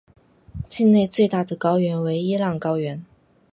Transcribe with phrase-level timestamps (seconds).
[0.67, 3.05] 境内最大的高原为伊朗高原。